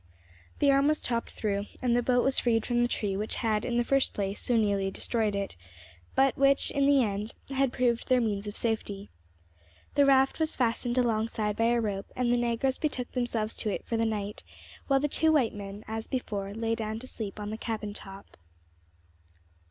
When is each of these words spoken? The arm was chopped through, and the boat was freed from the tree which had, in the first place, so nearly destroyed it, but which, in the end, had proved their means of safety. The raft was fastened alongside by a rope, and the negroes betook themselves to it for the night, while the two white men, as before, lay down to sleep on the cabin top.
The 0.57 0.71
arm 0.71 0.87
was 0.87 0.99
chopped 0.99 1.29
through, 1.29 1.67
and 1.79 1.95
the 1.95 2.01
boat 2.01 2.23
was 2.23 2.39
freed 2.39 2.65
from 2.65 2.81
the 2.81 2.87
tree 2.87 3.15
which 3.15 3.35
had, 3.35 3.63
in 3.63 3.77
the 3.77 3.83
first 3.83 4.15
place, 4.15 4.39
so 4.41 4.57
nearly 4.57 4.89
destroyed 4.89 5.35
it, 5.35 5.55
but 6.15 6.35
which, 6.35 6.71
in 6.71 6.87
the 6.87 7.03
end, 7.03 7.33
had 7.51 7.71
proved 7.71 8.07
their 8.07 8.19
means 8.19 8.47
of 8.47 8.57
safety. 8.57 9.11
The 9.93 10.07
raft 10.07 10.39
was 10.39 10.55
fastened 10.55 10.97
alongside 10.97 11.55
by 11.55 11.65
a 11.65 11.79
rope, 11.79 12.11
and 12.15 12.33
the 12.33 12.37
negroes 12.37 12.79
betook 12.79 13.11
themselves 13.11 13.55
to 13.57 13.69
it 13.69 13.85
for 13.85 13.95
the 13.95 14.03
night, 14.07 14.41
while 14.87 14.99
the 14.99 15.07
two 15.07 15.31
white 15.31 15.53
men, 15.53 15.83
as 15.87 16.07
before, 16.07 16.51
lay 16.55 16.73
down 16.73 16.97
to 16.97 17.05
sleep 17.05 17.39
on 17.39 17.51
the 17.51 17.55
cabin 17.57 17.93
top. 17.93 18.37